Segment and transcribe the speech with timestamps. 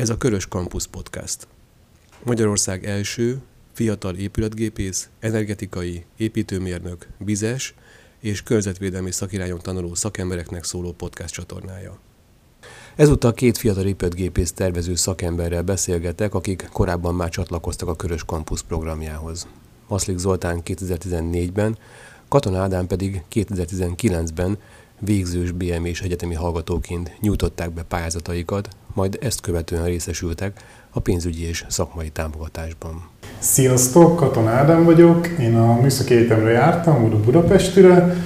[0.00, 1.46] Ez a Körös Campus Podcast.
[2.24, 3.40] Magyarország első
[3.72, 7.74] fiatal épületgépész, energetikai, építőmérnök, bizes
[8.20, 11.98] és környezetvédelmi szakirányon tanuló szakembereknek szóló podcast csatornája.
[12.96, 19.46] Ezúttal két fiatal épületgépész tervező szakemberrel beszélgetek, akik korábban már csatlakoztak a Körös Campus programjához.
[19.88, 21.78] Maszlik Zoltán 2014-ben,
[22.28, 24.58] Katon Ádám pedig 2019-ben
[24.98, 31.64] végzős BM és egyetemi hallgatóként nyújtották be pályázataikat, majd ezt követően részesültek a pénzügyi és
[31.68, 33.09] szakmai támogatásban.
[33.40, 38.16] Sziasztok, Katon Ádám vagyok, én a Műszaki Egyetemre jártam, oda Budapestire,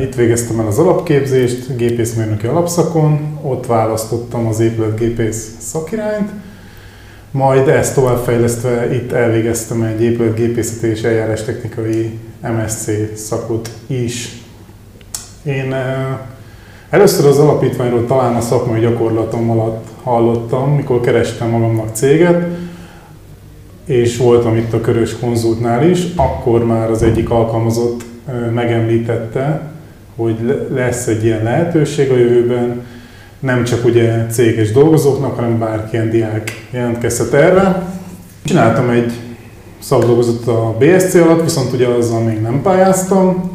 [0.00, 6.30] itt végeztem el az alapképzést, gépészmérnöki alapszakon, ott választottam az épületgépész szakirányt,
[7.30, 14.42] majd ezt továbbfejlesztve itt elvégeztem egy épületgépészeti és eljárástechnikai MSC szakot is.
[15.42, 16.18] Én eh,
[16.90, 22.63] először az alapítványról talán a szakmai gyakorlatom alatt hallottam, mikor kerestem magamnak céget,
[23.84, 28.04] és voltam itt a Körös Konzultnál is, akkor már az egyik alkalmazott
[28.54, 29.70] megemlítette,
[30.16, 32.82] hogy lesz egy ilyen lehetőség a jövőben,
[33.38, 37.86] nem csak ugye céges dolgozóknak, hanem bárki diák jelentkezhet erre.
[38.44, 39.12] Csináltam egy
[39.78, 43.52] szakdolgozatot a BSC alatt, viszont ugye azzal még nem pályáztam,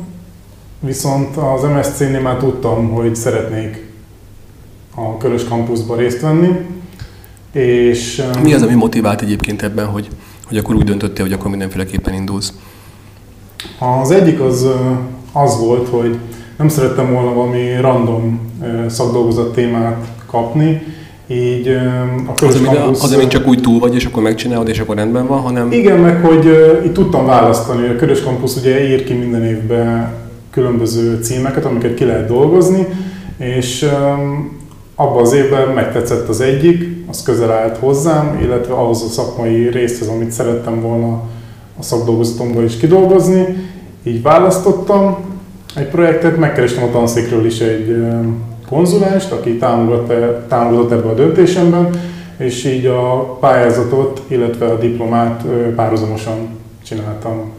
[0.81, 3.91] Viszont az MSC-nél már tudtam, hogy szeretnék
[4.95, 6.47] a Körös Campusban részt venni.
[7.51, 10.07] És, Mi az, ami motivált egyébként ebben, hogy,
[10.47, 12.53] hogy akkor úgy döntöttél, hogy akkor mindenféleképpen indulsz?
[14.01, 14.67] Az egyik az,
[15.31, 16.17] az volt, hogy
[16.57, 18.39] nem szerettem volna valami random
[18.87, 20.81] szakdolgozat témát kapni,
[21.27, 21.67] így
[22.27, 23.01] a Körös az, Campus...
[23.03, 25.71] Az, amit csak úgy túl vagy, és akkor megcsinálod, és akkor rendben van, hanem...
[25.71, 27.87] Igen, meg hogy uh, itt tudtam választani.
[27.87, 30.13] A Körös Campus ugye ír ki minden évben
[30.51, 32.87] különböző címeket, amiket ki lehet dolgozni,
[33.37, 34.57] és um,
[34.95, 40.07] abban az évben megtetszett az egyik, az közel állt hozzám, illetve ahhoz a szakmai részhez,
[40.07, 41.21] amit szerettem volna
[41.79, 43.45] a szakdolgozatomból is kidolgozni.
[44.03, 45.17] Így választottam
[45.75, 48.05] egy projektet, megkerestem a tanszékről is egy
[48.69, 51.89] konzulást, aki támogatott, támogatott ebbe a döntésemben,
[52.37, 55.43] és így a pályázatot, illetve a diplomát
[55.75, 56.49] párhuzamosan
[56.83, 57.51] csináltam.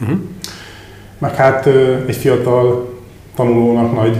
[0.00, 0.18] Uh-huh
[1.18, 1.66] meg hát
[2.06, 2.88] egy fiatal
[3.36, 4.16] tanulónak nagy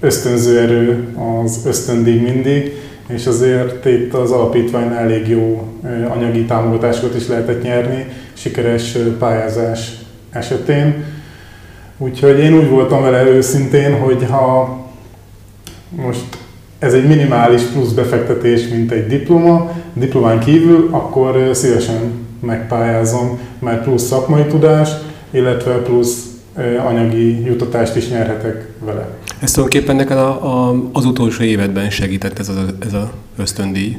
[0.00, 2.72] ösztönző erő az ösztöndíj mindig,
[3.14, 5.68] és azért itt az alapítvány elég jó
[6.08, 9.92] anyagi támogatásokat is lehetett nyerni sikeres pályázás
[10.30, 11.04] esetén.
[11.98, 14.78] Úgyhogy én úgy voltam vele őszintén, hogy ha
[15.90, 16.24] most
[16.78, 24.02] ez egy minimális plusz befektetés, mint egy diploma, diplomán kívül, akkor szívesen megpályázom, mert plusz
[24.02, 24.90] szakmai tudás,
[25.30, 26.29] illetve plusz
[26.86, 29.08] anyagi jutatást is nyerhetek vele.
[29.40, 33.98] Ez tulajdonképpen neked a, a, az utolsó évedben segített ez a, ez a ösztöndíj?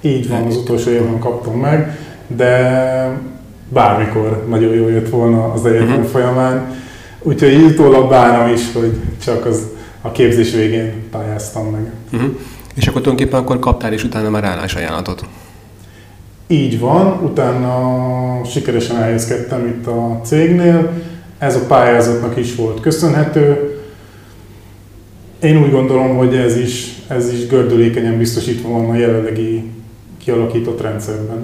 [0.00, 3.20] Így van, az utolsó évben kaptam meg, de
[3.68, 6.04] bármikor nagyon jó jött volna az egyetem uh-huh.
[6.04, 6.74] folyamán.
[7.22, 8.92] Úgyhogy utólag bánom is, hogy
[9.24, 9.66] csak az
[10.00, 11.90] a képzés végén pályáztam meg.
[12.12, 12.30] Uh-huh.
[12.74, 15.24] És akkor tulajdonképpen akkor kaptál is utána már állásajánlatot?
[16.46, 20.92] Így van, utána sikeresen elhelyezkedtem itt a cégnél,
[21.38, 23.70] ez a pályázatnak is volt köszönhető.
[25.40, 29.70] Én úgy gondolom, hogy ez is, ez is gördülékenyen biztosítva van a jelenlegi
[30.18, 31.38] kialakított rendszerben.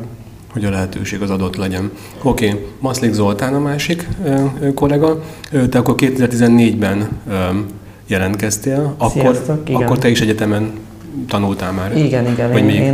[0.53, 1.91] Hogy a lehetőség az adott legyen.
[2.23, 2.61] Oké, okay.
[2.79, 5.23] Maszlik Zoltán a másik ö, ö, kollega.
[5.71, 7.35] Te akkor 2014-ben ö,
[8.07, 9.83] jelentkeztél, akkor, igen.
[9.83, 10.73] akkor te is egyetemen
[11.29, 11.97] tanultál már?
[11.97, 12.51] Igen, igen.
[12.51, 12.75] Vagy én, még?
[12.75, 12.93] én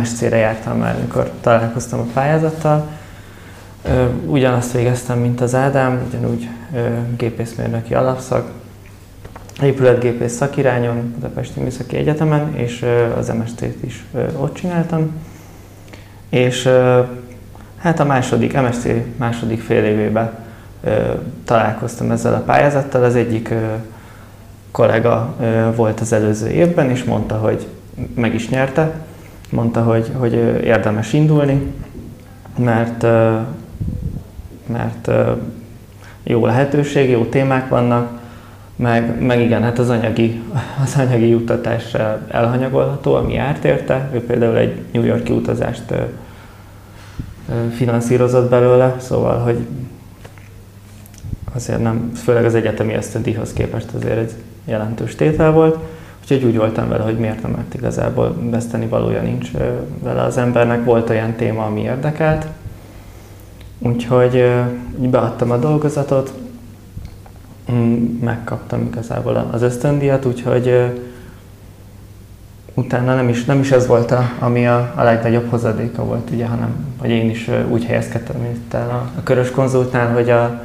[0.00, 2.97] MSC-re jártam már, amikor találkoztam a pályázattal
[4.26, 6.48] Ugyanazt végeztem, mint az Ádám, ugyanúgy
[7.16, 8.50] gépészmérnöki alapszak,
[9.62, 12.84] épületgépész szakirányon, Budapesti Műszaki Egyetemen, és
[13.18, 14.04] az MST-t is
[14.36, 15.10] ott csináltam.
[16.28, 16.68] És
[17.78, 20.30] hát a második, MST második fél évében
[21.44, 23.04] találkoztam ezzel a pályázattal.
[23.04, 23.54] Az egyik
[24.70, 25.34] kollega
[25.74, 27.66] volt az előző évben, és mondta, hogy
[28.14, 28.92] meg is nyerte,
[29.50, 30.32] mondta, hogy, hogy
[30.64, 31.72] érdemes indulni,
[32.58, 33.06] mert
[34.68, 35.10] mert
[36.22, 38.18] jó lehetőség, jó témák vannak,
[38.76, 40.42] meg, meg igen, hát az anyagi,
[40.84, 41.94] az anyagi juttatás
[42.28, 44.10] elhanyagolható, ami járt érte.
[44.12, 45.94] Ő például egy New Yorki utazást
[47.74, 49.66] finanszírozott belőle, szóval, hogy
[51.54, 54.32] azért nem, főleg az egyetemi ösztöndíjhoz képest azért egy
[54.64, 55.78] jelentős tétel volt.
[56.22, 59.50] Úgyhogy úgy voltam vele, hogy miért nem, mert igazából veszteni valója nincs
[60.02, 60.84] vele az embernek.
[60.84, 62.46] Volt olyan téma, ami érdekelt.
[63.78, 64.52] Úgyhogy
[64.96, 66.32] beadtam a dolgozatot,
[67.72, 70.92] mm, megkaptam igazából az ösztöndíjat, úgyhogy
[72.74, 76.46] utána nem is, nem is ez volt, a, ami a, a legnagyobb hozadéka volt, ugye,
[76.46, 80.60] hanem hogy én is úgy helyezkedtem, mint el a, a körös konzultán, hogy a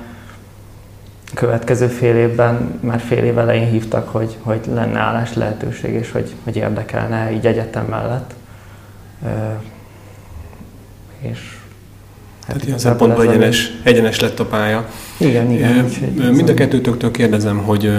[1.33, 6.35] következő fél évben, már fél év elején hívtak, hogy, hogy lenne állás lehetőség, és hogy,
[6.43, 8.33] hogy érdekelne így egyetem mellett.
[11.19, 11.57] és
[12.47, 14.89] Hát ilyen szempontból egyenes, egyenes lett a pálya.
[15.17, 15.85] Igen, igen.
[16.15, 17.91] Mind a kettőtöktől kérdezem, hogy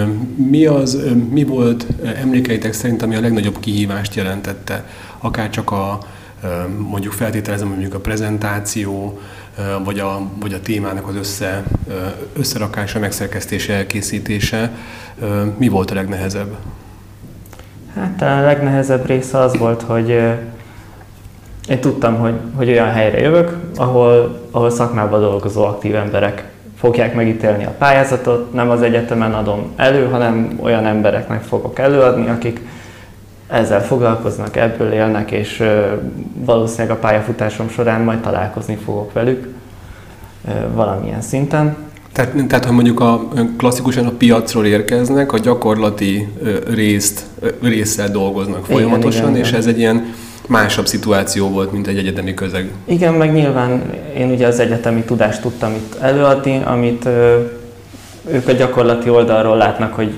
[0.49, 0.99] mi az,
[1.31, 1.87] mi volt
[2.23, 4.85] emlékeitek szerint, ami a legnagyobb kihívást jelentette?
[5.19, 5.99] Akár csak a,
[6.89, 9.21] mondjuk feltételezem, mondjuk a prezentáció,
[9.85, 11.63] vagy a, vagy a témának az össze,
[12.39, 14.71] összerakása, megszerkesztése, elkészítése.
[15.57, 16.57] Mi volt a legnehezebb?
[17.95, 20.19] Hát a legnehezebb része az volt, hogy
[21.69, 26.45] én tudtam, hogy, hogy olyan helyre jövök, ahol, ahol szakmában dolgozó aktív emberek
[26.79, 32.61] fogják megítélni a pályázatot, nem az egyetemen adom elő, hanem olyan embereknek fogok előadni, akik
[33.49, 35.63] ezzel foglalkoznak, ebből élnek, és
[36.35, 39.55] valószínűleg a pályafutásom során majd találkozni fogok velük
[40.75, 41.77] valamilyen szinten.
[42.13, 46.29] Tehát, tehát ha mondjuk a klasszikusan a piacról érkeznek, a gyakorlati
[46.75, 47.25] részt,
[47.63, 49.61] résszel dolgoznak folyamatosan, igen, igen, és igen.
[49.61, 50.15] ez egy ilyen
[50.49, 52.71] másabb szituáció volt, mint egy egyetemi közeg.
[52.85, 53.83] Igen, meg nyilván
[54.17, 57.09] én ugye az egyetemi tudást tudtam itt előadni, amit
[58.31, 60.15] ők a gyakorlati oldalról látnak, hogy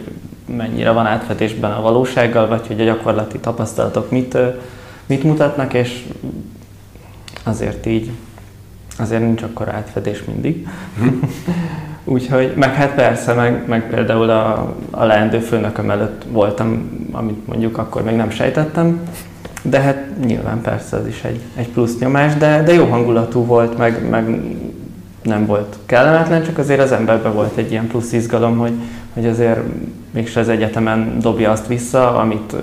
[0.57, 4.39] mennyire van átfedésben a valósággal, vagy hogy a gyakorlati tapasztalatok mit,
[5.07, 6.05] mit mutatnak, és
[7.43, 8.11] azért így,
[8.99, 10.69] azért nincs akkor átfedés mindig.
[10.99, 11.09] Mhm.
[12.09, 17.79] Úgyhogy, meg hát persze, meg, meg például a, a leendő főnököm előtt voltam, amit mondjuk
[17.79, 19.01] akkor még nem sejtettem,
[19.69, 19.97] de hát
[20.27, 24.41] nyilván persze az is egy, egy plusz nyomás, de, de jó hangulatú volt, meg, meg
[25.23, 28.73] nem volt kellemetlen, csak azért az emberben volt egy ilyen plusz izgalom, hogy,
[29.15, 29.61] hogy azért
[30.11, 32.55] mégse az egyetemen dobja azt vissza, amit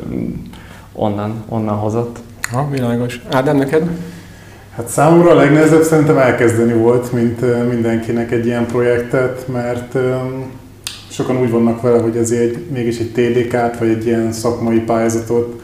[0.94, 2.20] onnan, onnan hozott.
[2.52, 3.22] Ha, világos.
[3.32, 3.90] Ádám, neked?
[4.76, 9.98] Hát számomra a legnehezebb szerintem elkezdeni volt, mint mindenkinek egy ilyen projektet, mert
[11.10, 15.62] sokan úgy vannak vele, hogy ez egy, mégis egy TDK-t, vagy egy ilyen szakmai pályázatot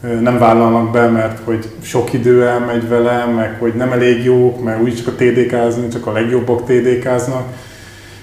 [0.00, 4.82] nem vállalnak be, mert hogy sok idő elmegy vele, meg hogy nem elég jók, meg
[4.82, 7.44] úgy csak a TDK-zni, csak a legjobbak TDK-znak.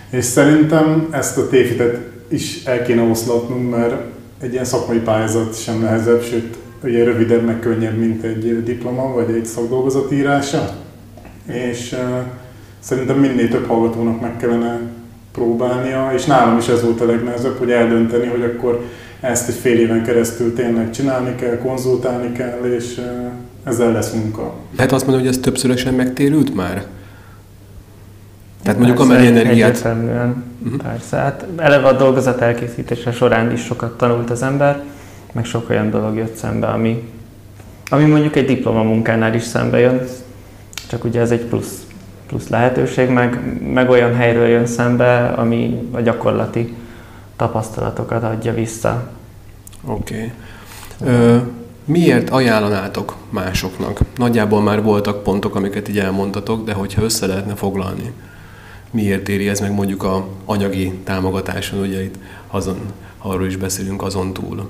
[0.10, 3.96] És szerintem ezt a tévhitet is el kéne oszlatnunk, mert
[4.42, 9.36] egy ilyen szakmai pályázat sem nehezebb, sőt, ugye rövidebb, meg könnyebb, mint egy diploma, vagy
[9.36, 10.76] egy szakdolgozat írása.
[11.46, 12.00] És uh,
[12.80, 14.80] szerintem minél több hallgatónak meg kellene
[15.36, 18.86] próbálnia, és nálam is ez volt a legnehezebb, hogy eldönteni, hogy akkor
[19.20, 23.02] ezt egy fél éven keresztül tényleg csinálni kell, konzultálni kell, és
[23.64, 24.54] ezzel lesz munka.
[24.76, 26.86] Lehet azt mondani, hogy ez többszörösen megtérült már?
[28.64, 29.70] Tehát mondjuk amennyi energiát...
[29.70, 30.82] Egyértelműen, uh-huh.
[30.82, 31.18] persze.
[31.18, 34.84] Hát eleve a dolgozat elkészítése során is sokat tanult az ember,
[35.34, 37.10] meg sok olyan dolog jött szembe, ami,
[37.90, 40.02] ami mondjuk egy diplomamunkánál is szembe jön,
[40.88, 41.85] csak ugye ez egy plusz,
[42.28, 46.76] plusz lehetőség, meg, meg olyan helyről jön szembe, ami a gyakorlati
[47.36, 49.10] tapasztalatokat adja vissza.
[49.84, 50.32] Oké.
[51.02, 51.40] Okay.
[51.86, 54.00] Miért ajánlanátok másoknak?
[54.16, 58.12] Nagyjából már voltak pontok, amiket így elmondtatok, de hogyha össze lehetne foglalni,
[58.92, 62.16] miért éri ez meg mondjuk a anyagi támogatáson, ugye itt
[62.48, 62.78] azon,
[63.18, 64.70] arról is beszélünk azon túl?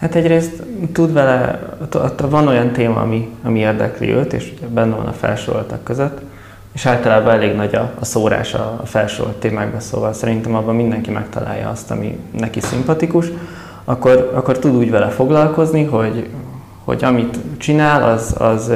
[0.00, 0.62] Hát egyrészt
[0.92, 1.60] tud vele,
[2.20, 6.20] van olyan téma, ami, ami érdekli őt, és benne van a felsoroltak között,
[6.76, 11.10] és általában elég nagy a, a szórás a, a felsorolt témákban, szóval szerintem abban mindenki
[11.10, 13.26] megtalálja azt, ami neki szimpatikus,
[13.84, 16.28] akkor, akkor tud úgy vele foglalkozni, hogy,
[16.84, 18.72] hogy amit csinál, az, az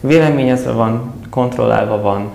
[0.00, 2.30] véleményezve van, kontrollálva van,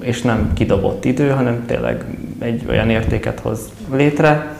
[0.00, 2.04] és nem kidobott idő, hanem tényleg
[2.38, 3.60] egy olyan értéket hoz
[3.92, 4.56] létre,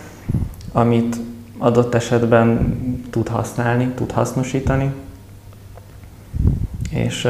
[0.73, 1.17] amit
[1.59, 2.79] adott esetben
[3.11, 4.93] tud használni, tud hasznosítani,
[6.99, 7.29] és,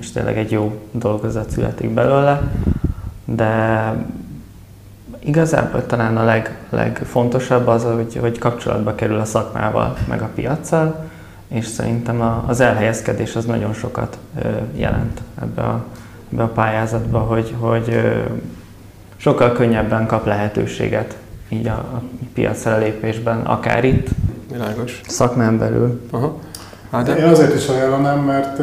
[0.00, 2.42] és tényleg egy jó dolgozat születik belőle,
[3.24, 3.94] de
[5.18, 11.10] igazából talán a leg, legfontosabb az, hogy, hogy kapcsolatba kerül a szakmával, meg a piaccal,
[11.48, 14.18] és szerintem a, az elhelyezkedés az nagyon sokat
[14.74, 15.84] jelent ebbe a,
[16.32, 18.00] ebbe a pályázatba, hogy, hogy
[19.16, 21.16] sokkal könnyebben kap lehetőséget
[21.48, 22.02] így a, a
[22.34, 24.08] piacra lépésben, akár itt,
[24.52, 25.00] Világos.
[25.06, 26.00] szakmán belül.
[26.10, 26.38] Aha.
[26.92, 28.60] Hát, Én azért is ajánlanám, mert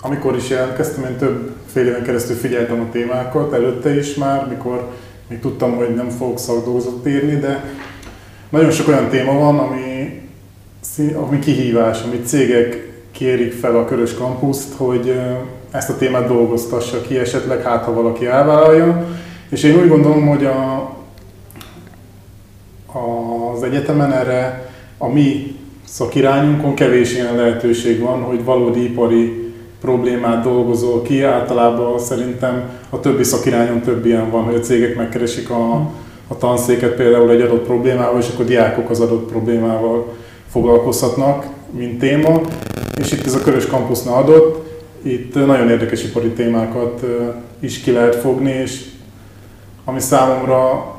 [0.00, 4.90] amikor is jelentkeztem, én több fél éven keresztül figyeltem a témákat, előtte is már, mikor
[5.28, 7.64] még tudtam, hogy nem fogok szakdolgozatot írni, de
[8.48, 10.20] nagyon sok olyan téma van, ami,
[11.14, 15.20] ami kihívás, amit cégek kérik fel a Körös Kampuszt, hogy
[15.70, 19.06] ezt a témát dolgoztassa ki, esetleg hát, ha valaki elvállalja.
[19.48, 20.90] És én úgy gondolom, hogy a,
[23.52, 31.02] az egyetemen erre a mi szakirányunkon kevés ilyen lehetőség van, hogy valódi ipari problémát dolgozol
[31.02, 31.22] ki.
[31.22, 35.74] Általában szerintem a többi szakirányon több ilyen van, hogy a cégek megkeresik a,
[36.28, 40.12] a tanszéket például egy adott problémával, és akkor diákok az adott problémával
[40.50, 42.40] foglalkozhatnak, mint téma.
[43.00, 44.64] És itt ez a Körös Campusnál adott,
[45.02, 47.04] itt nagyon érdekes ipari témákat
[47.60, 48.84] is ki lehet fogni, és
[49.84, 50.93] ami számomra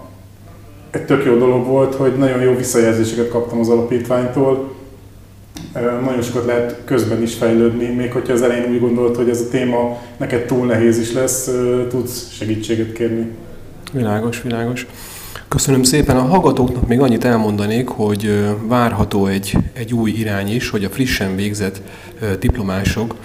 [0.95, 4.73] egy tök jó dolog volt, hogy nagyon jó visszajelzéseket kaptam az alapítványtól.
[6.03, 9.49] Nagyon sokat lehet közben is fejlődni, még hogyha az elején úgy gondolt, hogy ez a
[9.49, 11.49] téma neked túl nehéz is lesz,
[11.89, 13.27] tudsz segítséget kérni.
[13.91, 14.87] Világos, világos.
[15.47, 16.17] Köszönöm szépen.
[16.17, 21.35] A hallgatóknak még annyit elmondanék, hogy várható egy, egy új irány is, hogy a frissen
[21.35, 21.81] végzett
[22.39, 23.15] diplomások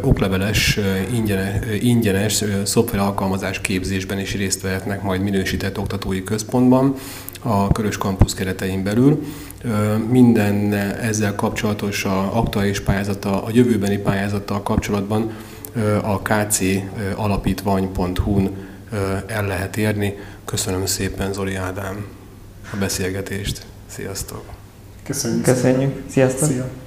[0.00, 0.78] okleveles,
[1.12, 6.94] ingyenes, ingyenes szoftver alkalmazás képzésben is részt vehetnek majd minősített oktatói központban
[7.42, 9.22] a Körös Campus keretein belül.
[10.08, 15.30] Minden ezzel kapcsolatos a aktuális pályázata, a jövőbeni pályázattal kapcsolatban
[16.02, 16.60] a kc
[17.16, 18.50] alapítvany.hu-n
[19.26, 20.14] el lehet érni.
[20.44, 22.06] Köszönöm szépen Zoli Ádám
[22.72, 23.66] a beszélgetést.
[23.86, 24.44] Sziasztok!
[25.04, 25.42] Köszönjük!
[25.42, 26.02] Köszönjük!
[26.10, 26.48] Sziasztok!
[26.48, 26.81] Szia.